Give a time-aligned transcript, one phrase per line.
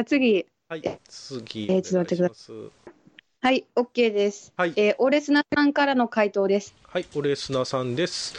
[0.00, 0.46] ゃあ次。
[0.68, 2.56] はい、次、えーちょっと待ってください。
[3.42, 4.52] はい、OK です。
[4.56, 6.74] はい、えー、オレスナさんからの回答です。
[6.84, 8.34] はい、オレスナさんです。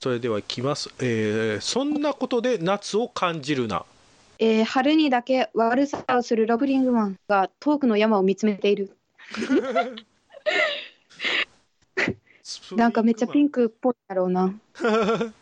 [0.00, 0.88] それではいきます。
[1.00, 3.84] えーそんなことで夏を感じるな。
[4.38, 8.96] えー、春にだけ悪さをするロブリングマンが遠くの山を見つめている。
[12.76, 14.54] なんかめっちゃピンクっぽいだろうな。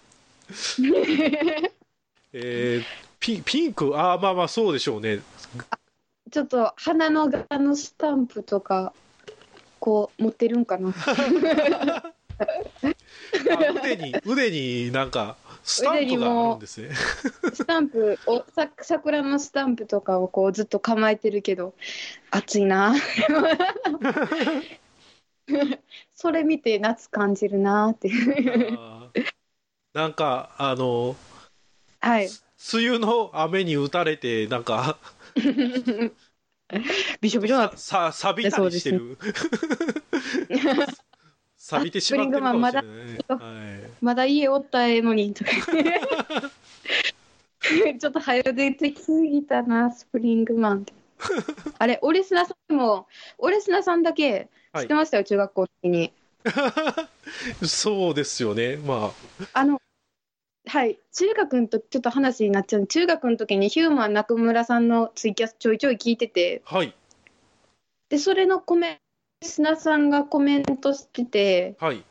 [2.33, 5.21] えーピピンク、ああ、まあまあそうでしょうね。
[6.29, 8.93] ちょっと鼻の柄のスタンプとか、
[9.79, 10.89] こう持ってるんかな。
[10.89, 10.93] あ
[13.77, 16.91] 腕に、腕になんか、スタンプがあるんですね。
[17.55, 21.75] スタンプおさ桜のスタンプとかをこうずっと構えてるけど
[22.33, 22.93] 暑いな
[26.13, 28.13] それ見て夏感じるなってい
[29.95, 31.15] なんか、あの、
[32.01, 32.29] はい
[32.73, 34.99] 梅雨の雨に打たれて、なんか、
[37.21, 39.19] びしょびしょなさ、錆びたりしてる。
[41.59, 43.19] 錆びてしまってるかもしれないね。
[43.29, 43.91] はい。
[44.01, 45.51] まだ家おったらええのにとか。
[47.63, 50.85] ちょっと早く出てきすぎたなスプリングマン
[51.79, 53.07] あれオレスナさんも
[53.39, 56.13] オレスナさんだけ知ってましたよ、中学校の時に。
[57.67, 58.77] そうですよね。
[58.77, 59.13] ま
[59.53, 59.81] あの
[60.67, 60.99] はい。
[61.13, 62.87] 中学の時ちょっと話になっちゃう。
[62.87, 66.63] 中学の時にヒューマン中村さんのツイキャスちょいちょい聞いてて。
[66.67, 66.95] あ、はい、
[68.09, 68.95] でそれのコメン
[69.41, 71.77] ト砂さんがコメントしてて。
[71.81, 72.05] はい。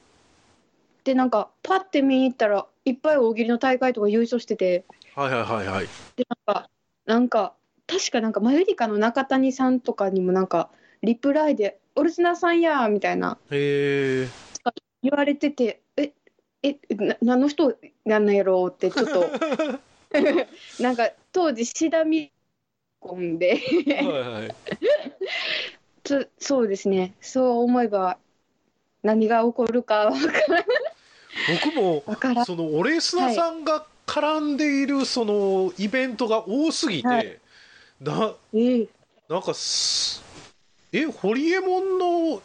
[1.03, 4.85] でなんかパッて見に行ったらいっぱい大喜利の大会とか優勝してて。
[5.15, 5.87] はいはいはいはい。
[6.15, 6.69] でなんか
[7.05, 7.53] なんか
[7.87, 10.69] 確かなんかマユリカの中谷さんとかにもなんか
[11.01, 13.37] リプライで「オルスナさんや」みたいな。
[13.49, 14.29] 言
[15.11, 15.81] われてて
[16.63, 19.23] 「ええな何の人なんなんやろ?」ってちょっと
[20.79, 22.31] なんか当時シダミ
[22.99, 24.55] コンではいはい。
[26.03, 27.13] つそうですね。
[27.21, 28.17] そう思えば
[29.03, 30.65] 何が起こるかわから
[31.47, 32.03] 僕も、
[32.45, 37.39] そのオレスナさんが絡んでいるそのイベントが多すぎて、はい。
[37.99, 38.87] なええ。
[39.29, 40.21] なんかす
[40.91, 42.41] えホリエモンの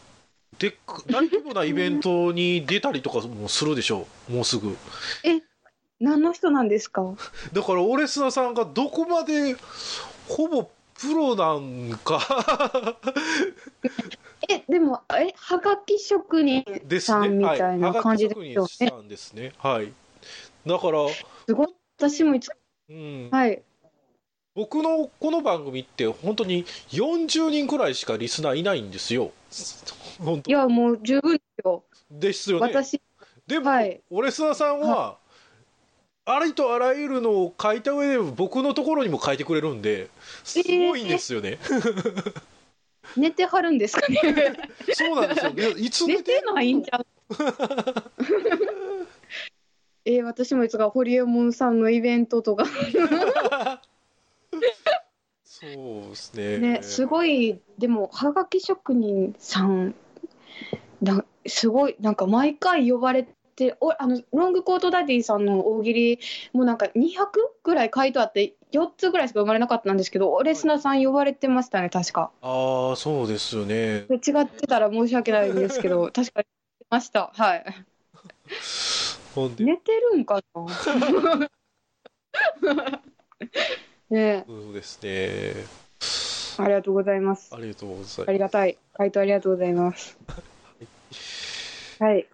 [0.58, 4.32] で大規模なイベントに出たりとかもするでしょう。
[4.32, 4.76] もうすぐ。
[6.00, 7.14] 何の人なんですか？
[7.52, 9.56] だからオレスナさんがどこまで
[10.28, 12.20] ほぼプロなんか。
[14.48, 16.64] えでもえはがき職人
[17.00, 18.34] さんみたいな感じで
[18.66, 18.78] す
[19.08, 19.52] ですね。
[19.58, 19.92] はい。
[20.66, 21.08] だから、
[21.46, 21.68] すごい
[21.98, 22.50] 私もいつ
[22.88, 23.62] うん、はい。
[24.54, 29.32] 僕のこの番組って本当に40人くらいしかリスナーいないんですよ
[30.46, 31.84] いやもう十分ですよ。
[32.10, 32.66] ですよね。
[32.66, 33.00] 私
[33.46, 34.00] でも、はい。
[34.10, 35.18] オレスナさんは、
[36.24, 40.10] ありとあらゆるのを書いた上で僕のところにも書いてくれるんで
[40.42, 41.56] すごいんですよね、
[43.16, 44.18] 寝てはるんですかね。
[44.92, 45.52] そうなんですよ。
[45.52, 47.06] ねいつ寝寝ててないんちゃう？
[50.04, 52.64] えー、私もいつかホリエモンさんのイベントとか
[55.58, 56.58] そうですね。
[56.58, 59.94] ねすごいでもはがき職人さん
[61.02, 66.18] だすごいなんか毎回呼ばれておあのロングコートダディさんの大喜利
[66.52, 67.28] もなんか200
[67.64, 72.30] ぐらい回答あって4つぐらいしか生まれなかったんですけどオレスナさん呼ばれてましたね確か。
[72.42, 74.04] ああそうですよね。
[74.10, 76.46] で違ってたら申し訳ないんですけど 確かに
[76.90, 77.30] ました。
[77.34, 77.64] はい。
[79.58, 81.48] 寝てるんかな？
[84.10, 84.44] ね。
[84.46, 85.00] そうですね。
[85.04, 85.66] え
[86.58, 87.54] ありがとうございます。
[87.54, 88.78] ありがとうございありがたい。
[88.94, 90.16] 回答ありがとうございます。
[91.98, 92.26] はい。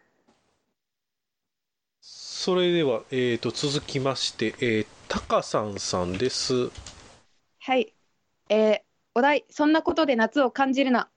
[2.00, 6.70] それでは、えー、と続きまして、えー、タカさんさんです。
[7.60, 7.92] はい。
[8.48, 8.80] えー、
[9.14, 9.44] お題。
[9.48, 11.08] そんなことで夏を感じるな。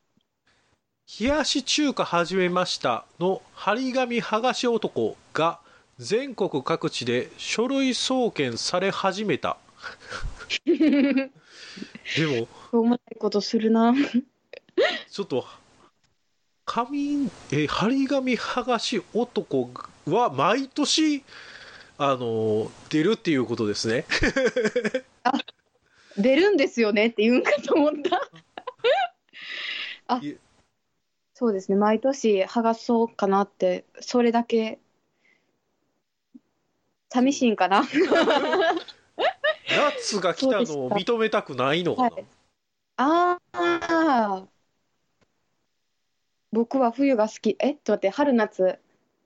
[1.20, 3.06] 冷やし中華始めました。
[3.20, 5.60] の張り紙剥がし男が
[5.98, 9.58] 全国各地で書類送検され始めた
[10.66, 11.32] で
[12.72, 13.94] もうもないことするな。
[15.10, 15.46] ちょっと
[16.66, 19.70] 紙え張り紙剥がし男
[20.08, 21.24] は毎年
[21.98, 24.06] あの出るっていうことですね。
[26.18, 28.30] 出るんですよねって言うんかと思った。
[30.08, 30.22] あ
[31.34, 31.78] そうですね。
[31.78, 34.80] 毎年剥がそうかなってそれだけ
[37.10, 37.84] 寂しいんかな
[39.76, 42.04] 夏が来たのを認めたくないのか。
[42.04, 42.26] な、はい。
[42.98, 44.44] ああ
[46.52, 47.58] 僕は冬が好き。
[47.60, 47.74] え？
[47.74, 48.10] ちょっと待って。
[48.10, 48.80] 春夏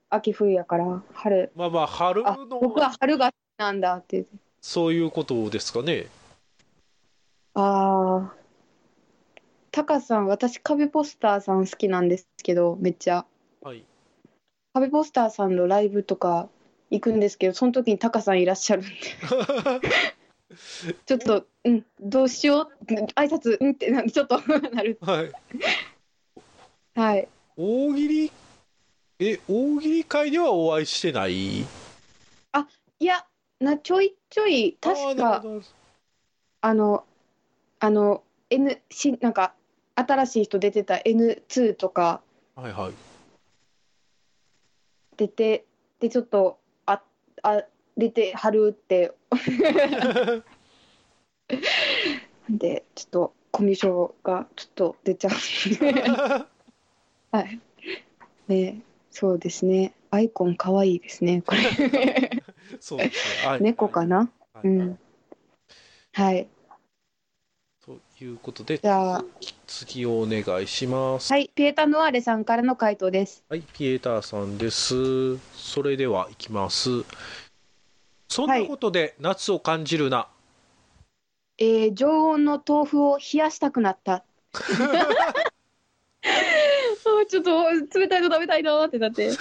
[0.09, 1.03] 秋冬やから。
[1.13, 1.51] 春。
[1.55, 4.25] まあまあ春あの僕は春が好きなんだって。
[4.61, 6.07] そういうことですかね。
[7.53, 8.39] ああ
[9.71, 13.25] タカさん、私、壁ポスターさん好きなんですけど、めっちゃ。
[13.61, 13.83] はい。
[14.73, 16.49] 壁ポスターさんのライブとか
[16.89, 18.91] 行くんですけど、その時にタカさんいらっしゃるんで、
[21.05, 24.39] ちょっと、うん、どうしよう、挨拶、うんってな、ちょっと
[24.73, 24.97] なる。
[25.01, 25.31] はい。
[26.95, 27.27] はい。
[27.55, 28.31] 大喜利、
[29.19, 31.61] え、大喜利会ではお会いしてない？
[31.61, 31.65] い
[33.05, 33.25] や、
[33.59, 35.43] な、ちょいちょい、確か、
[36.61, 37.05] あの、
[37.79, 39.53] あの、N、し、なんか、
[39.95, 42.21] 新しい人出てた N2 とか
[42.55, 42.93] はいはい。
[45.17, 45.65] 出て、
[45.99, 47.01] で、ちょっと、あ、
[47.43, 47.63] あ、
[47.99, 49.13] 出てはるって、
[52.49, 55.33] で、ちょっと、コミュ障がちょっと出ちゃう。
[57.31, 57.59] はい。
[58.47, 58.81] ね、
[59.11, 59.93] そうですね。
[60.11, 61.41] アイコン可愛いですね。
[61.41, 61.61] これ。
[62.79, 63.49] そうですね。
[63.49, 64.29] はい猫かな？
[64.53, 64.99] はいうん。
[66.13, 66.47] はい。
[67.83, 69.25] ということで、じゃあ、
[69.65, 71.33] 次をお願いします。
[71.33, 73.43] はい、ピエタノアーレさんからの回答です。
[73.49, 75.37] はい、ピエーターさんです。
[75.55, 77.03] それでは行きます。
[78.29, 80.29] そんなことで夏を感じるな。
[81.57, 84.23] えー常温の豆腐を冷やしたくなった。
[87.29, 89.31] ちょっと冷たいの食べたいなーってなって。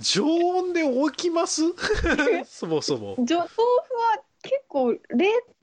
[0.00, 1.62] 常温で置きます？
[2.44, 3.14] そもそも。
[3.18, 4.98] 豆腐は結構冷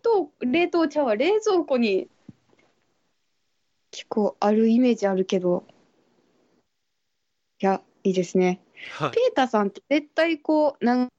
[0.02, 2.08] 凍冷凍茶は冷蔵庫に
[3.92, 5.66] 結構あるイメージあるけど
[7.60, 9.12] いやいいですねはい。
[9.12, 11.10] ペーターさんって絶対こうなん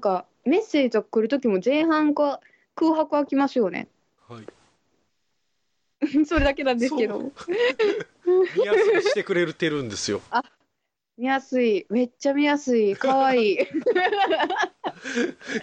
[0.00, 2.40] かメッセージとか来る時も前半か
[2.74, 3.88] 空白空きますよね。
[4.28, 4.44] はい。
[6.26, 7.20] それだけなんですけど。
[7.20, 10.20] 見やすくしてくれてるんですよ。
[11.16, 11.86] 見やすい。
[11.90, 12.96] めっちゃ見やすい。
[12.96, 13.52] かわい。
[13.52, 13.56] い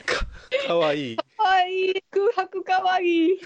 [0.05, 0.25] か
[0.67, 1.13] かわい。
[1.13, 1.17] い。
[1.17, 1.91] かわい。
[1.91, 3.05] い空白かわい。
[3.05, 3.39] いい。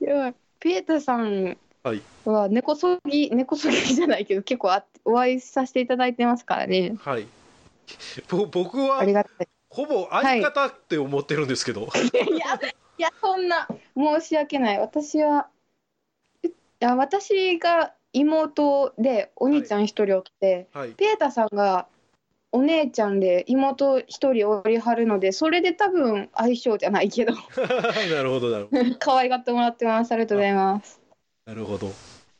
[0.00, 1.58] やペーターさん
[2.24, 6.96] は根こそぎ 根こそぎじゃないけど結構あお会いさせていただいてますからね。
[7.00, 7.26] はい。
[8.28, 9.48] ぼ僕はありがたい。
[9.70, 11.82] ほぼ相方って思ってるんですけど。
[11.82, 12.38] い。
[12.38, 12.58] や
[12.98, 14.78] いやそんな申し訳ない。
[14.78, 15.48] 私は
[16.42, 16.48] い
[16.80, 20.90] や私が妹でお兄ちゃん一人おって、はい。
[20.92, 21.86] ペータさんが
[22.50, 27.34] お姉ちゃんで妹一人おりはるのでそれで多分相性じゃないけど。
[28.10, 28.96] なるほど、なるほど。
[28.98, 30.12] 可愛がってもらってます。
[30.12, 31.07] ありがとうございます
[31.48, 31.90] なるほど。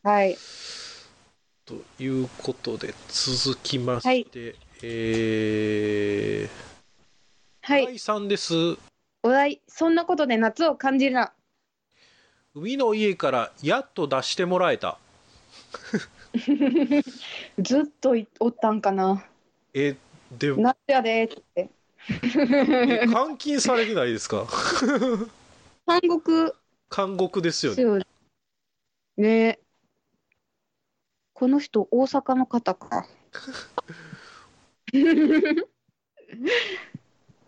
[0.02, 0.36] はい。
[1.64, 6.50] ということで、続きまして、えー、
[7.62, 7.82] はい。
[7.84, 8.52] 岩井さんです。
[9.22, 11.32] お題そんなことで夏を感じるな。
[12.54, 14.98] 海の家からやっと出してもらえた。
[17.58, 19.24] ずっといおったんかな。
[19.72, 19.96] え、
[20.32, 21.70] でも、夏やでって。
[22.10, 24.46] え監禁されてないですか？
[25.86, 26.52] 韓国
[26.94, 28.04] 監獄ですよね。
[29.18, 29.58] ね。
[31.34, 33.06] この人大阪の方か。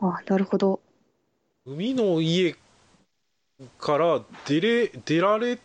[0.01, 0.81] あなるほど。
[1.67, 2.57] 海の家
[3.79, 5.59] から出れ出られ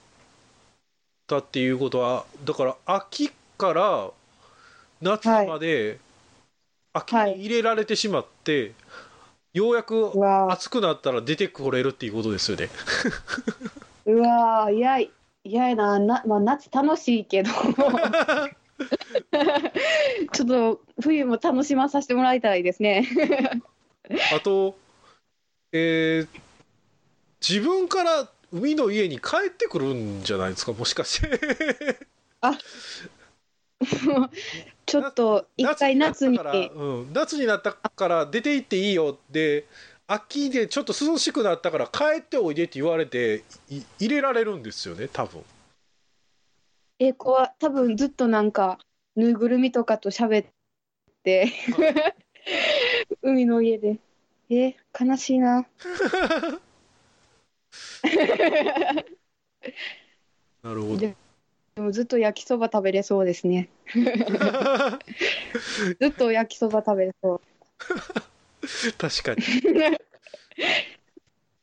[1.27, 4.11] たっていうことはだから秋から
[5.01, 5.99] 夏まで
[6.93, 8.73] 秋に入れられてしまって、
[9.53, 10.11] ようやく
[10.49, 12.69] 暑くなったら出てこれるっていうことですよね。
[14.05, 15.11] うわーいやい
[15.45, 17.51] ややなな、まあ、夏楽しいけど。
[20.33, 23.07] ちょっと冬も楽しまさせてもらいたいですね。
[24.33, 24.75] あと、
[25.71, 26.27] えー
[27.47, 30.73] 自分から海の家に帰ってくるんじゃないですか？
[30.73, 31.39] もしかして。
[34.85, 36.37] ちょっと一回夏に。
[36.37, 39.65] なったからうん、夏になったから出て行っていいよで
[40.07, 45.43] 秋でちょっと涼しくなったから帰っておいでって言われてい入れられるんですよね多分。
[46.99, 48.77] えこは多分ずっとなんか
[49.15, 50.47] ぬいぐるみとかと喋っ
[51.23, 51.51] て
[53.23, 53.97] 海の家で。
[54.49, 55.65] え悲しいな。
[60.61, 60.97] なるほど。
[60.97, 61.15] で
[61.75, 63.69] でもずっと焼きそば食べれそうですね。
[65.99, 67.41] ずっと焼きそば食べれそう
[68.97, 69.43] 確かに。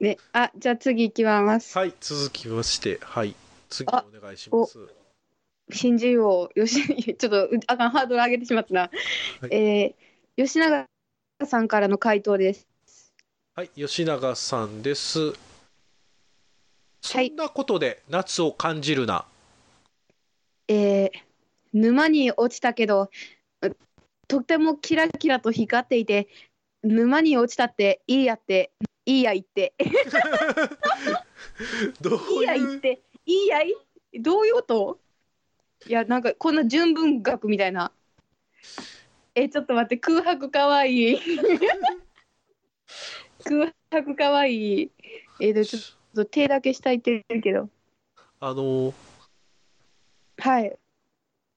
[0.01, 0.19] ね。
[0.33, 1.77] あじゃあ次行きます。
[1.77, 3.35] はい続きましてはい。
[3.69, 4.79] 次お願いします。
[5.71, 6.83] 新人王よし
[7.17, 8.89] ちょっとうあかんハードル上げてしまったな、は
[9.49, 9.55] い。
[9.55, 10.87] えー吉永
[11.47, 12.67] さんからの回答です。
[13.55, 15.33] はい吉永さんです。
[17.03, 17.31] そはい。
[17.31, 19.27] んなことで夏を感じるな、
[20.69, 21.11] えー
[21.75, 23.11] 沼に落ちたけど
[23.63, 23.77] う
[24.29, 26.29] とてもキラキラと光っていて
[26.83, 28.73] 沼に落ちたっていいやって
[29.07, 29.75] いいや言って。
[32.01, 33.03] どういいやい う言って。
[33.27, 33.75] いいやい？
[34.21, 34.99] どういうこと？
[35.87, 37.93] いやなんかこんな純文学みたいな。
[39.35, 41.19] えちょっと待って空白かわいい。
[43.45, 44.91] 空白かわいい。
[45.41, 45.83] えでちょっ
[46.15, 47.69] と手だけ下いってるけど。
[48.41, 48.93] あの
[50.39, 50.77] はい。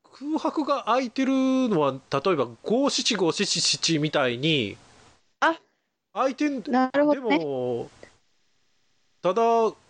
[0.03, 4.77] 空白が空いてるのは例えば五七五七七みたいに
[5.39, 5.60] あ
[6.13, 7.38] 空いてんでなるほどね。
[7.39, 7.89] も
[9.22, 9.42] ただ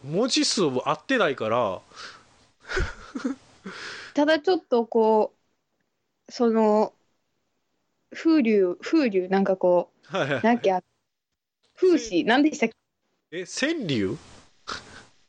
[0.04, 1.82] 文字数合ってないから。
[4.14, 5.34] ただちょっとこ
[6.28, 6.94] うその
[8.14, 10.82] 風流風流なんかこはいはいうなんか
[11.76, 12.76] 風刺なんでしたっけ？
[13.40, 14.18] え川柳？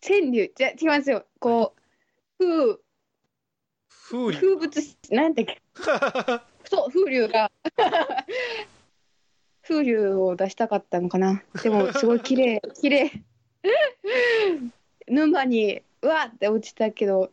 [0.01, 0.53] 川柳。
[0.55, 1.27] じゃ違いますよ。
[1.41, 1.75] こ
[2.39, 2.79] う風
[3.89, 4.39] 風流。
[4.39, 5.61] 風物詩なんだっけ？
[6.71, 7.51] そう風流が
[9.69, 11.43] 風流を出したかったのかな。
[11.63, 12.63] でもすごい綺麗。
[12.81, 13.11] 綺麗。
[15.09, 17.33] 沼にうわって落ちたけど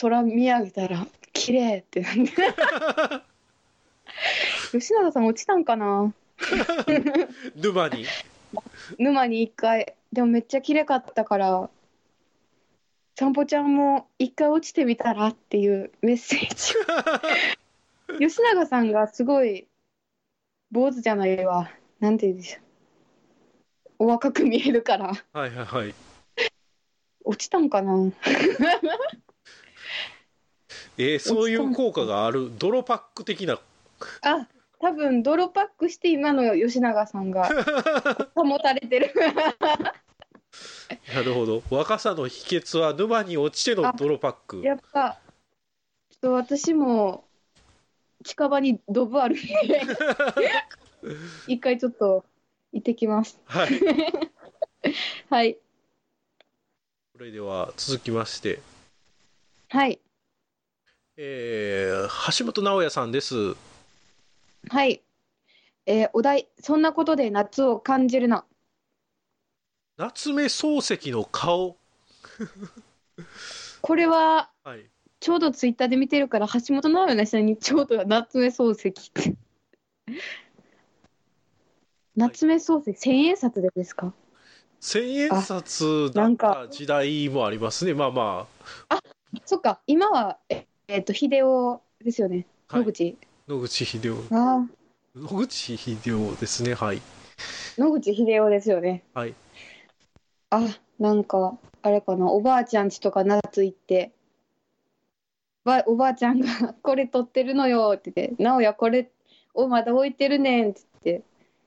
[0.00, 2.32] 空見上げたら綺麗ってなんで
[4.72, 6.12] 吉永さん落ちたんかな。
[7.56, 8.04] 沼に。
[8.98, 9.94] 沼に一回。
[10.12, 11.70] でもめっちゃ綺麗かったから
[13.14, 16.74] 散歩ちゃんも一回落ちてみたらっていうメッセージ。
[18.16, 19.66] を 吉永さんがすごい
[20.70, 21.70] 坊主じゃないわ。
[21.98, 22.62] なんて言うんでしょう。
[24.00, 25.06] お若く見えるから。
[25.32, 25.94] はいはいはい。
[27.24, 27.92] 落ちたんかな。
[30.98, 32.50] えーそういう効果がある？
[32.58, 33.58] 泥パック的な？
[34.22, 34.46] あ
[34.80, 37.48] 多分泥パックして今の吉永さんが
[38.34, 39.12] 保たれてる。
[41.14, 41.62] なるほど。
[41.70, 44.60] 若さの秘訣は沼に落ちての泥パック。
[44.62, 45.18] やっぱ。
[46.10, 47.24] ちょっと私も
[48.24, 49.80] 近場にドブあるんで
[51.46, 52.24] 一回ちょっと
[52.72, 53.38] 行ってきます。
[53.46, 53.70] はい。
[55.30, 55.58] はい。
[57.12, 58.60] それでは続きまして。
[59.68, 60.00] はい。
[61.16, 63.54] えー橋本直哉さんです。
[64.68, 65.02] はい。
[65.86, 68.44] えーお題そんなことで夏を感じるな。
[69.96, 71.76] 夏目漱石の顔。
[73.82, 74.89] これははい
[75.20, 79.36] ちょうどツイッターで見てるから橋本直哉の下にちょうど夏目漱石って。
[82.16, 84.14] 夏目漱石千円札でですか？
[84.80, 86.66] 千円札だっなんか。
[86.66, 87.92] た時代もありますね。
[87.92, 88.48] まあま
[89.44, 89.80] そっか。
[89.86, 92.46] 今はええっと秀夫ですよね。
[92.68, 92.86] あ、はい。
[92.86, 94.66] 野、口、野口英世ああ
[95.14, 96.72] 野口英世ですね。
[96.72, 97.02] はい。
[97.76, 99.04] 野口英世ですよね。
[99.12, 99.34] はい。
[100.48, 100.66] あ
[100.98, 102.30] なんかあれかな。
[102.30, 104.12] おばあちゃんちとか夏行って
[105.64, 109.10] ばおばあちゃんが「これ撮ってるのよ」って言って「直哉これ
[109.54, 111.24] をまだ置いてるねん」って言って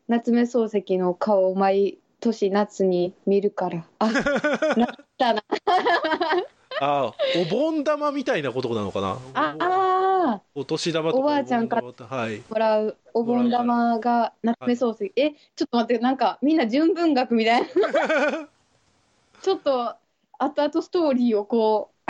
[0.07, 3.85] 夏目漱石の顔を毎年夏に見るから。
[3.99, 4.07] あ
[4.77, 5.43] なったな。
[6.81, 9.19] あお盆玉みたいなことなのかな？
[9.35, 11.93] ああお年玉とかおばあちゃんからも
[12.57, 15.13] らうお盆玉が夏目漱石。
[15.15, 17.67] えちょっと待ってなんかみんな純文学みたいな。
[19.41, 19.95] ちょっと
[20.39, 22.03] 後々ストーリーをこう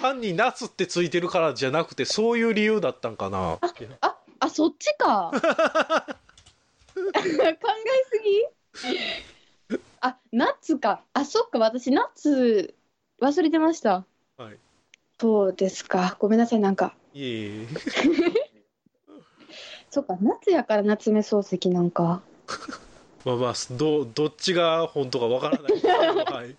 [0.00, 3.58] 単に夏ってついてるからじゃなくてそういう理由だったんかな。
[4.40, 5.32] あそっちか。
[6.94, 7.58] 考え
[8.10, 9.78] すぎ？
[10.00, 11.02] あ夏か。
[11.12, 11.58] あそっか。
[11.58, 12.74] 私夏
[13.20, 14.04] 忘れてました。
[14.36, 14.58] はい。
[15.20, 16.16] そうですか。
[16.18, 16.60] ごめんなさい。
[16.60, 16.94] なんか。
[17.14, 17.66] いえいえ
[19.90, 20.16] そ そっか。
[20.20, 22.22] 夏やから夏目漱石なんか。
[23.24, 25.72] まあまあどどっちが本当かわからない。
[25.82, 26.56] はい。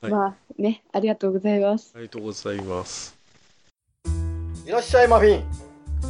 [0.00, 0.12] はい。
[0.12, 1.92] まあねありがとうございます。
[1.94, 3.16] ありがとうございます。
[4.66, 5.44] いらっしゃいマフィン。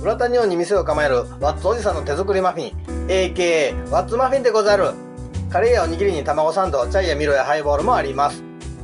[0.03, 3.07] 浦田日本に店を構えるワッツおじさんの手作りマフィン。
[3.09, 4.93] AKA ワッツマフィンでござる。
[5.51, 8.43] カレーやおにぎりに卵サンドチャイやミロやハイボールもあります。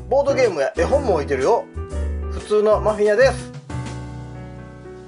[0.08, 1.64] ボードゲームや絵本も置いてるよ。
[2.30, 3.52] 普通のマフィン屋です。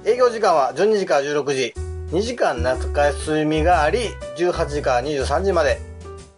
[0.05, 1.73] 営業時間は12時から16時。
[2.11, 5.79] 2時間夏休みがあり18時から23時まで。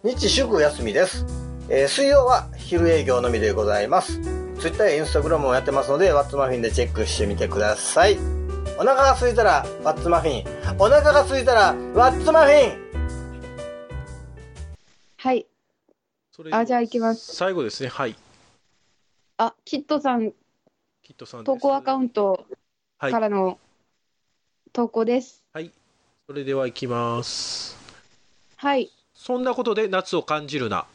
[0.04, 1.26] 日祝休みです、
[1.70, 4.20] えー水曜は昼営業のみでございます。
[4.58, 8.16] ツイッターやインスタグラムもやってますので、ワッツマフィンでチェックしてみてください。
[8.78, 10.76] お腹が空いたら、ワッツマフィン。
[10.78, 12.88] お腹が空いたら、ワッツマフィン。
[15.16, 15.46] はい。
[16.30, 17.34] それあじゃあ行きます。
[17.34, 17.88] 最後ですね。
[17.88, 18.16] はい。
[19.36, 20.32] あキットさん。
[21.02, 22.46] キットさん投稿アカウント
[22.98, 23.12] はい。
[23.12, 23.58] からの
[24.72, 25.44] 投稿です。
[25.52, 25.70] はい。
[26.26, 27.76] それでは行きます。
[28.56, 28.90] はい。
[29.14, 30.86] そんなことで夏を感じるな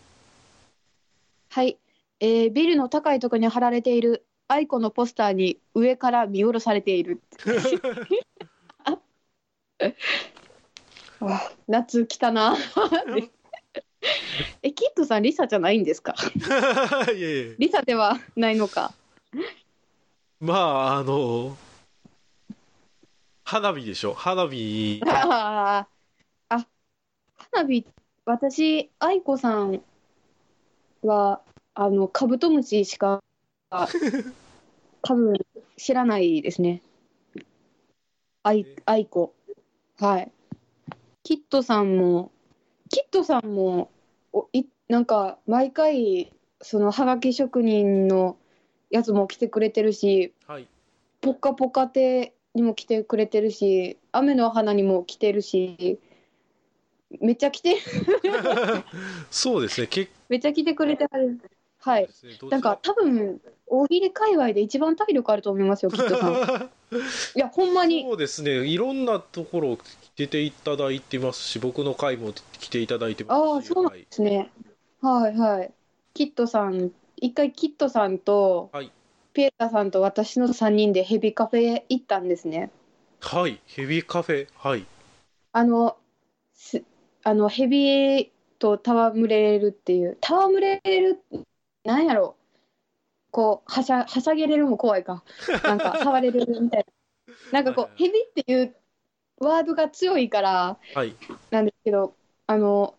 [1.53, 1.77] はい、
[2.19, 7.21] えービルの高いところに貼られているアイコのポスターに上から見下ろされている。
[11.21, 12.57] あ夏来たな。
[14.63, 16.15] え、キッドさん、リサじゃないんですか？
[17.15, 18.91] いやいやリサではないのか。
[20.39, 21.55] まああの
[23.43, 24.15] 花火でしょ？
[24.15, 25.03] 花火。
[25.05, 25.87] あ、
[26.49, 27.85] 花火、
[28.25, 29.83] 私、愛子さん
[31.03, 31.41] は、
[31.73, 33.23] あの、カブトムシしか、
[35.01, 35.33] 多分
[35.77, 36.81] 知らないですね。
[38.43, 39.33] 愛、愛子。
[39.99, 40.31] はい。
[41.23, 42.31] キッドさんも、
[42.89, 43.89] キッドさんも、
[44.31, 46.31] おいなんか、毎回、
[46.61, 48.37] その、はがき職人の
[48.89, 50.67] やつも来てくれてるし、はい
[51.23, 55.97] ぽっかぽか亭にも来てくれてるし、雨の花にも来てるし、
[57.21, 57.77] めっちゃ来て、
[59.31, 61.39] そうですね結めっちゃ来てくれてはる。
[61.79, 62.03] はい。
[62.03, 62.09] ね
[62.49, 66.69] なんか多分、大喜利界隈で一番体力あると思いますよ、きっとさん。
[67.35, 68.03] いや、ほんまに。
[68.03, 69.77] そうですねいろんなところ
[70.15, 74.51] 出ていただいてますし僕の回も来ていただいてますしああ、そうなんはいですね。
[75.01, 75.71] はいはい。
[76.13, 78.91] キットさん、一回キットさんと、はい
[79.33, 82.69] ピエタさんと私の3人でヘビカフェ行ったんですね。
[83.19, 84.85] はいヘビーカフェはい
[85.51, 85.97] あの、
[86.53, 86.83] す
[87.23, 91.19] あのヘビと戯れるっていう、戯れる、
[91.83, 92.35] なんやろ
[93.31, 95.23] こう、はしゃ、はしゃげれるも怖いか。
[95.63, 96.85] なんか、 触れるみたい
[97.51, 97.61] な。
[97.61, 98.75] なんかこう、ヘビっていう
[99.39, 101.15] ワードが強いから、はい
[101.49, 102.15] なんですけど、
[102.47, 102.95] あの、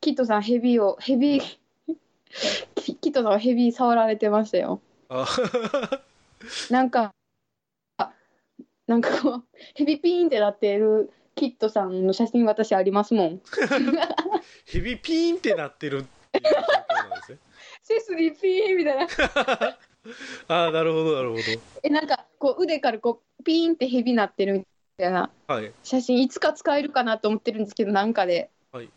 [0.00, 1.40] キットさん、ヘビを、ヘビ、
[2.74, 4.80] キ キットさんはヘビ触られてましたよ。
[5.08, 5.26] あ
[6.70, 7.14] なんか、
[7.96, 8.12] あ
[8.86, 13.40] なんかこう、ヘビピーンってなってるキットさんの写真私ありますもん。
[14.66, 16.02] ヘビピーンってなってるっ
[16.32, 17.38] ていう状況なんですね。
[17.82, 19.06] 背筋ピーンみたいな。
[20.48, 21.36] ああなるほどなるほ
[21.82, 25.30] え、なんかこう腕からこうピーンってヘビなってるみたいな。
[25.46, 25.72] どはい。
[25.82, 28.50] 写真いつか使えるかなと思ってるんですけど、なんかで。
[28.72, 28.90] はい。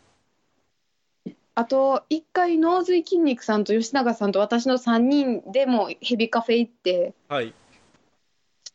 [1.54, 7.52] あと、一回、脳髄筋肉さんと吉永さんと私の3人でもヘビカフェ行って、はい。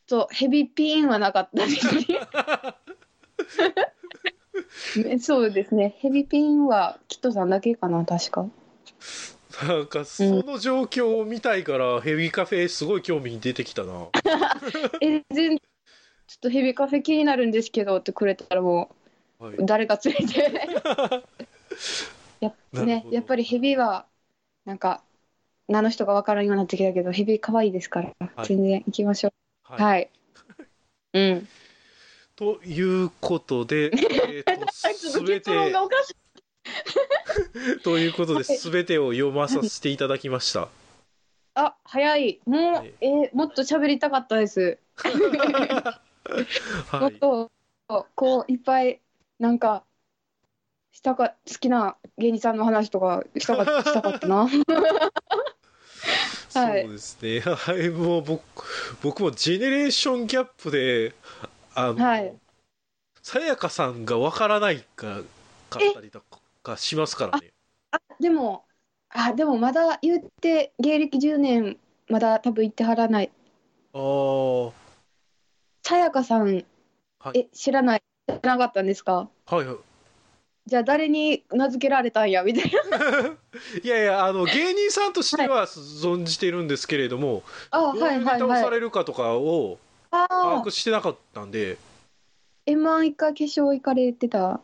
[0.06, 1.86] ちょっとヘビピーンはなかったです
[5.20, 5.96] そうですね。
[5.98, 8.48] ヘビピンはキットさんだけかな、確か。
[9.66, 14.08] なんかその状況を見たいからヘビーカフェすごい興味出てきたな
[15.00, 15.64] え、全ちょ
[16.36, 18.90] っとヘビカフェ気になるんですけどってくれたらも
[19.38, 20.52] はいう誰か連れて。
[22.40, 22.52] や
[22.84, 24.06] ねやっぱりヘビは
[24.64, 25.02] なんか
[25.66, 29.32] 何の人かわからんようになってきたけどヘビ可愛いですから、はい全然行きましょう。
[29.72, 30.10] はいはい。
[31.14, 31.48] うん。
[32.38, 35.96] ということで、 えー、とちょっと全結論て。
[37.82, 40.68] ということではい全てを読まさせていただきました。
[41.54, 42.40] あ、早い。
[42.46, 44.78] もう、はいえーもっと喋りたかったです。
[45.04, 45.10] も
[47.00, 47.50] はい、っと
[48.14, 49.00] こういっぱい
[49.40, 49.82] なんか
[50.92, 54.46] したか好きな芸人さんの話とかしたかしたかったな。
[54.46, 54.48] は
[56.78, 57.40] いそうですね。
[57.40, 58.42] はい、もう僕
[59.02, 61.14] 僕もジェネレーションギャップで
[61.78, 62.34] あの、はい
[63.22, 65.20] さやかさんがわからないか
[65.68, 66.22] かったりと
[66.62, 67.50] かしますからね。
[67.90, 68.64] あでも
[69.10, 71.76] あでもまだ言って芸歴10年
[72.08, 73.30] まだ多分言ってはらない。
[73.92, 74.72] ああ、
[75.82, 76.64] さやかさん、
[77.20, 79.28] はいえ知らない知らなかったんですか？
[79.46, 79.76] はいはい。
[80.66, 82.42] じゃあ誰に名付けられたんや？
[82.44, 82.98] みたいな。
[83.82, 88.70] いやいやあの芸人さんとしては存じてるんですけれども、あどうはいいうはいネタをさはい。
[88.70, 91.76] れるかとかをあ把あ握してなかったんで。
[92.66, 94.60] M1 一回決勝行かれてた？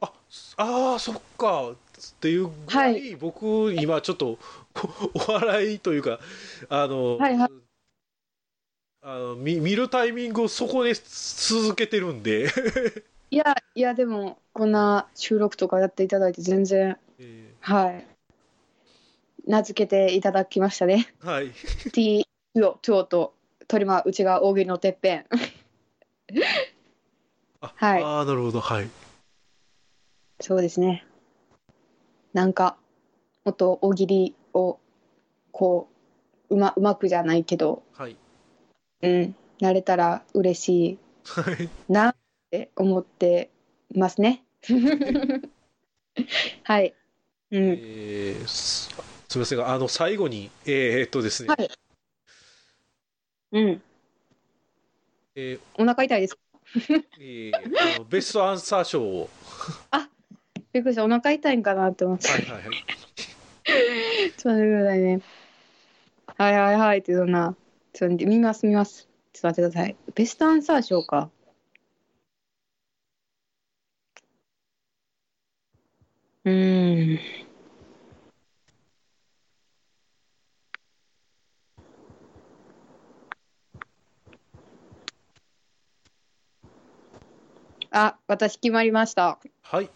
[0.00, 0.12] あ
[0.56, 1.74] あーそっかっ
[2.20, 4.38] ていうぐらい、僕今ちょっとお
[5.30, 6.18] お笑いというか
[6.68, 7.50] あの、はいはい
[9.04, 12.48] あの見見るタイミングをそこで続けてるんで、
[13.32, 18.06] いやいやでもこんな収録とかやっていただいて全然えはい。
[19.44, 21.12] 名付けていただきましたね。
[21.20, 21.50] ーはい
[21.92, 23.34] T と京と
[23.68, 25.26] 鳥間内側大喜利のてっぺん。
[27.60, 28.88] あはいあーなるほどはい
[30.40, 31.04] そうですね。
[32.32, 32.76] なんか
[33.44, 34.78] もっと大喜利を
[35.52, 35.88] こ
[36.50, 38.16] ううまうまくじゃないけど、はい
[39.02, 42.16] うん、なれたら嬉しいはいなっ
[42.50, 43.50] て思って
[43.94, 44.42] ますね。
[46.64, 46.94] はい。
[47.50, 47.62] うん。
[47.80, 48.90] えーす
[49.28, 51.70] すみませんがあの最後にえー、っとですね、はい。
[53.52, 53.82] うん。
[55.34, 56.38] えーお腹痛いです。
[57.20, 57.52] えー
[57.96, 59.28] あのベストアンサー賞を
[60.72, 61.04] びっくりした。
[61.04, 62.28] お腹痛いんかなって思って。
[62.28, 62.62] はいはいはい
[63.64, 65.20] ちょっと待ってくださいね。
[66.38, 67.54] はいはいはいってそんな。
[67.92, 69.08] ちょっと見ます見ます。
[69.32, 69.96] ちょっと待ってください。
[70.14, 71.30] ベストアンサー賞か。
[76.44, 77.41] うーん。
[87.92, 89.38] あ、私決まりました。
[89.62, 89.88] はい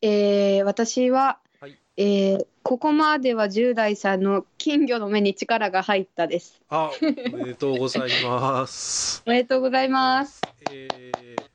[0.00, 6.60] えー、私は、はいえーここまでは10代さんの金魚の目に力が入ったです。
[6.68, 10.42] あおめでとうございます おめでとうございます。
[10.70, 11.48] えー、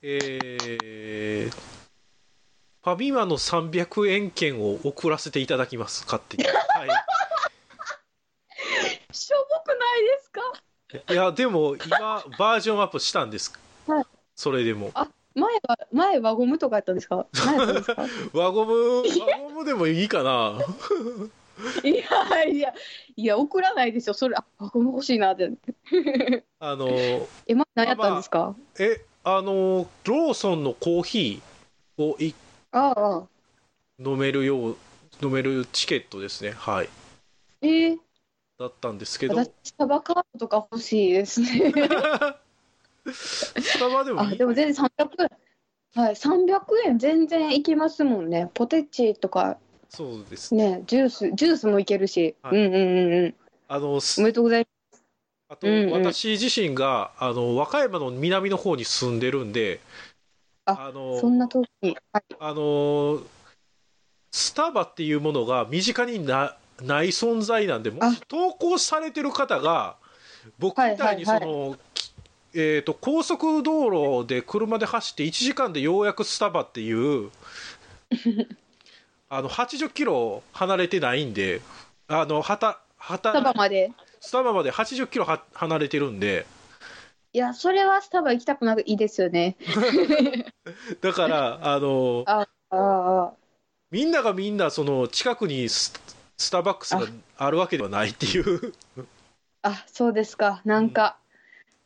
[0.00, 6.52] えー、ファミマの300円券を送らせていただきます勝手には
[9.12, 10.40] しょぼくないですか？
[11.08, 13.52] いいやでも今バージョンアップしたんです、
[13.86, 14.04] はい。
[14.34, 14.90] それでも。
[15.32, 17.26] 前は、前輪ゴムとかやったんですか？
[17.46, 18.02] 何やったんですか？
[18.34, 20.58] 輪ゴム輪ゴムでもいいかな。
[21.84, 22.74] いやいや、
[23.16, 24.14] いや、送らないですよ。
[24.14, 25.52] それ、あ、輪ゴム欲しいなって。
[26.58, 28.56] あのえ、前何やったんですか？
[28.78, 32.34] えあのローソンのコーヒーをい
[32.72, 33.22] ああ、
[33.98, 34.76] 飲めるよう
[35.22, 36.52] 飲めるチケットですね。
[36.52, 36.88] はい。
[37.62, 37.98] えー、
[38.60, 41.72] だったんですけど私、スタバカードとか欲しいですね。
[43.10, 45.30] スタバでもあ、でも全然300円。
[45.94, 48.50] はい、300円全然いけますもんね。
[48.52, 49.56] ポテチとか、
[49.88, 52.36] そうですねね、ジュース、ジュースもいけるし。
[52.42, 53.34] はいうんうんうんうん。
[53.66, 54.68] あのすおめでとうござい
[55.48, 59.80] あと、うんうん私自身があの和歌山の南の方に住んでるんで
[60.66, 61.20] あのます。
[61.22, 61.96] そんな時に。
[62.12, 62.24] はい。
[62.38, 63.22] あの
[64.32, 69.96] スタバっていうものが身近になない存在なんでもし投稿されてる方が
[70.58, 72.12] 僕みたいにそはいの、き
[72.54, 77.30] えー、と高速道路で車で走って1時間でようやくスタバっていう
[79.28, 81.60] あの80キロ離れてないんで
[82.08, 83.92] あのはたはたスタバまで？
[84.20, 86.46] スタバまで80キロは離れてるんで
[87.32, 89.56] いや、それはスタバ行きたくないですよね。
[91.00, 93.32] だからあのああ、
[93.92, 95.92] みんながみんなその近くにス
[96.40, 98.72] スターバックスがあるわけではないっていう。
[99.60, 100.62] あ、そうですか。
[100.64, 101.18] なんか、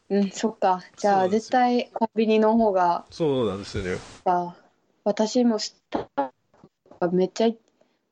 [0.09, 0.81] うん、そっか。
[0.97, 3.99] じゃあ、絶対コンビニの方が、そうなんですよね。
[4.27, 4.55] あ
[5.03, 7.59] 私もスタバめっちゃい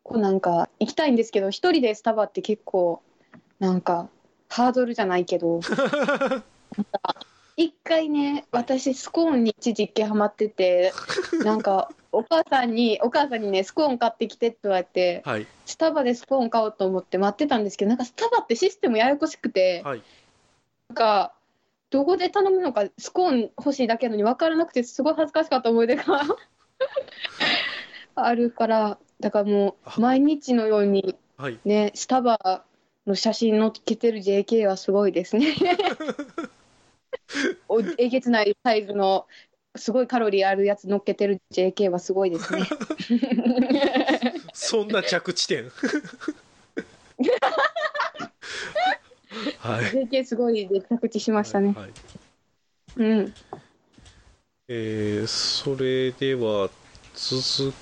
[0.02, 3.02] こうなんか行きたいんですけど、一人でスタバって結構、
[3.61, 4.09] なんか、
[4.48, 7.14] ハードルじゃないけど、 なんか
[7.57, 10.93] 一回ね、私、スコーンに一時期ハマってて、
[11.45, 15.47] なんか、お母さんに、お母さんにね、スコーン買ってきてって言われて、はい。
[15.67, 20.03] スタバでスコーン買おうと思って待ってたんですけど、なんかスタバってシステムややこしくて、はい。
[20.88, 21.35] なんか、
[21.91, 26.23] どこで頼むのか、スコーン欲しいだけなのに分からなくて、すごい恥ずかしかった思い出が
[28.15, 29.95] あるから、だからもあ。
[29.97, 31.59] う、毎日のようにはい。
[31.65, 32.65] ね、スタバ
[33.05, 35.57] の写真載っけてる JK はすごいですね。
[37.68, 39.27] おえげつないサイズの、
[39.77, 42.68] すごいカロリーあるやつ載っけてる JK はすごいですね。
[44.53, 45.71] そんな着地点
[49.59, 51.73] はい JK すごいで着地しましたね。
[51.75, 51.90] はい
[52.97, 53.35] うん。
[54.68, 56.68] えーそれでは
[57.14, 57.75] 続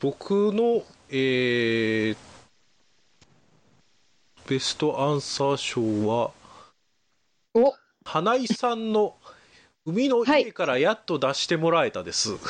[0.00, 2.16] 僕の、えー
[4.48, 6.32] ベストアンサー賞は
[7.54, 7.72] お
[8.10, 9.14] 花井さんの
[9.86, 12.32] 「海の家からやっと出してもらえた」です、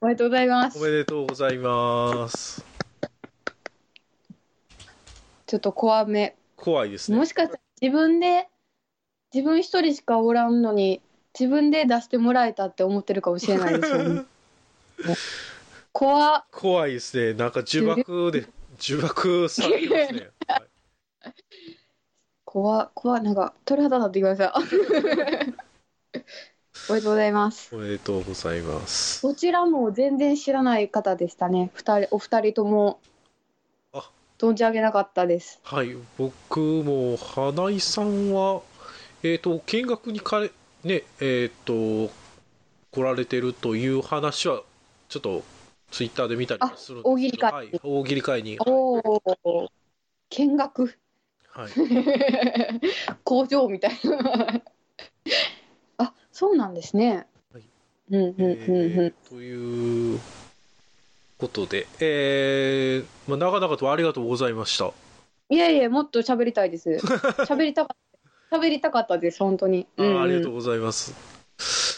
[0.00, 0.78] おめでとうございます。
[0.78, 0.82] お。
[0.82, 2.64] めでとうございます。
[5.48, 6.36] ちょっと怖め。
[6.54, 7.18] 怖いですね。
[7.18, 8.48] もしかしたら自分で、
[9.34, 11.00] 自分一人しかおらんのに、
[11.36, 14.24] 自分で出してもらえたって思ってるかもしれないですよね。
[15.90, 16.38] 怖。
[16.38, 17.34] っ怖いですね。
[17.34, 18.46] なんか呪縛で
[18.78, 20.69] 呪縛されてますね、はい
[22.52, 24.52] 怖っ怖っなんか鳥肌立ってきました。
[26.88, 27.72] おめでとうございます。
[27.72, 31.70] おめでとうございますこちらも全然知らない方でしたね。
[31.74, 32.98] 二人、お二人とも
[33.92, 34.10] あ。
[34.36, 35.60] 存じ上げなかったです。
[35.62, 38.62] はい、僕も花井さんは、
[39.22, 40.50] えっ、と、見学にかれ、
[40.82, 42.10] ね、えっ、と、
[42.90, 44.64] 来られてるという話は、
[45.08, 45.44] ちょっと、
[45.92, 48.58] ツイッターで見たりもするんですけどあ大喜利会はい、大喜利会に。
[48.66, 48.98] お
[49.44, 49.68] お。
[50.30, 50.98] 見学。
[51.52, 51.70] はい、
[53.24, 54.62] 工場みたいな。
[55.98, 57.26] あ、そうなんですね。
[57.52, 57.62] はい
[58.10, 58.42] うんうんうんうん。
[58.42, 60.20] えーという
[61.38, 64.92] ことで、えーまあ、長々とありがとうございました。
[65.48, 66.90] いやいや、もっと喋りたいです。
[67.48, 67.96] 喋りたかっ
[68.50, 68.56] た。
[68.56, 69.86] 喋りたかったです、本当に。
[69.96, 71.14] あ,、うんうんありがとうございます。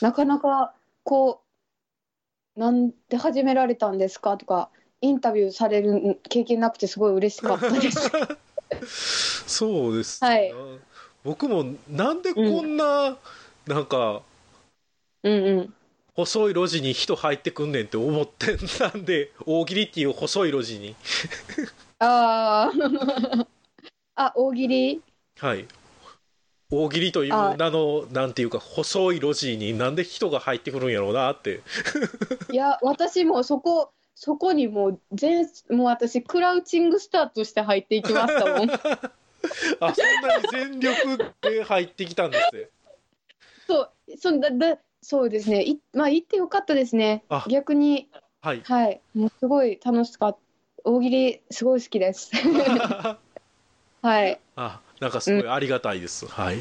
[0.02, 1.42] なかなか、こ
[2.56, 8.10] う、なんで始められたんですかとか、インタビューされる経験なくてすごい嬉しかったです。
[9.52, 10.52] そうです、はい
[11.24, 13.16] 僕もなんでこんな、
[13.68, 14.22] なんか、
[15.22, 15.74] うんうん。
[16.14, 20.94] 細い路地に人入ってくんねんって思ってたんで大喜利っていう細い路地に
[22.00, 23.46] ああ。
[24.26, 25.00] あ、大喜利？
[25.38, 25.66] はい
[26.70, 31.60] 大喜利というあ名のなんていうか細い路地になんで人が入ってくるんやろうなって
[32.50, 38.68] いや、私もそこ、そこにもう全、もう私、クラウチングスターとして入っていきましたもん。
[39.80, 42.68] あそんなに全力で入ってきたんですね
[43.66, 45.62] そう、そんだ、だ、そうですね。
[45.64, 47.44] い、まあ、行ってよかったですねあ。
[47.48, 48.08] 逆に、
[48.40, 50.38] はいはい、もうすごい楽しかった。
[50.84, 52.32] 大喜利、すごい好きです。
[54.02, 54.40] はい。
[54.56, 56.58] あなんかすごいありがたいです、はい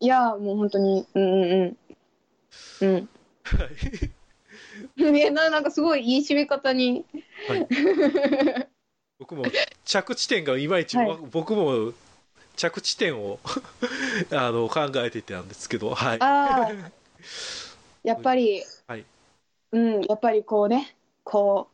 [0.00, 1.76] いや、もう本当に、うんうん
[2.80, 2.88] うん。
[2.88, 3.08] うん。
[3.44, 3.64] は
[4.96, 7.04] い ね、な、なんかすごいいい締め方に。
[9.18, 9.44] 僕も
[9.84, 11.18] 着地点がいまいち、はい。
[11.30, 11.92] 僕も
[12.56, 13.38] 着地点を
[14.32, 16.20] あの考えてたんですけどはい。
[16.20, 16.68] ああ。
[18.02, 19.04] やっぱり、はい。
[19.72, 21.68] うん、やっぱりこうね、こ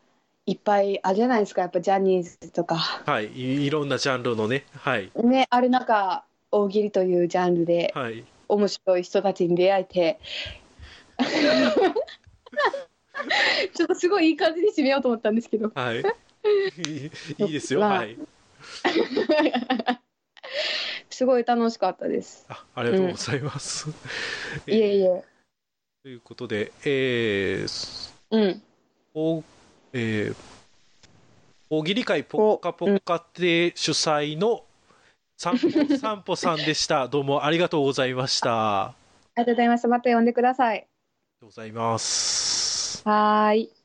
[0.47, 2.77] う、いっぱいあるじゃないですか、やっぱジャニーズとか。
[2.77, 3.33] はい。
[3.33, 5.11] いいろんなジャンルのねはい。
[5.15, 8.25] ね、ある中、大喜利というジャンルではい。
[8.49, 10.21] 面白い人たちに出会えて、
[13.75, 15.73] ちょっとすごいいい感じに締めようと思ったんですけど。
[15.75, 16.05] はい
[17.39, 18.19] いいですよ、まあはい
[21.11, 22.47] すごい楽しかったです。
[22.49, 23.91] あありがとうございます、
[24.67, 25.25] いえいえ。
[26.03, 28.63] ということでえーうん。
[29.15, 29.43] お
[29.93, 30.37] えー
[31.73, 34.65] 大喜利会ぽっかぽっかで主催の
[35.37, 38.95] 散歩散歩さんでしたどうもありがとうございましたああ
[39.37, 39.89] りがとうございました。
[39.89, 40.79] また呼んでください。
[40.79, 40.87] りが
[41.41, 43.80] とうございますはーい。